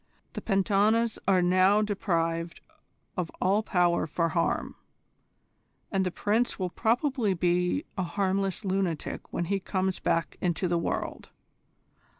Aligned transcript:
The 0.33 0.41
Pentanas 0.41 1.19
are 1.27 1.43
now 1.43 1.83
deprived 1.83 2.61
of 3.15 3.29
all 3.39 3.61
power 3.61 4.07
for 4.07 4.29
harm, 4.29 4.73
and 5.91 6.03
the 6.03 6.09
Prince 6.09 6.57
will 6.57 6.71
probably 6.71 7.35
be 7.35 7.85
a 7.99 8.03
harmless 8.03 8.65
lunatic 8.65 9.31
when 9.31 9.45
he 9.45 9.59
comes 9.59 9.99
back 9.99 10.37
into 10.41 10.67
the 10.67 10.79
world. 10.79 11.29